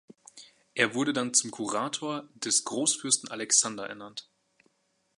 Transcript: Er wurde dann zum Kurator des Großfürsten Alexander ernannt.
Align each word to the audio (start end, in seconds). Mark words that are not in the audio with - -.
Er 0.73 0.95
wurde 0.95 1.13
dann 1.13 1.35
zum 1.35 1.51
Kurator 1.51 2.27
des 2.33 2.63
Großfürsten 2.63 3.29
Alexander 3.29 3.87
ernannt. 3.87 4.31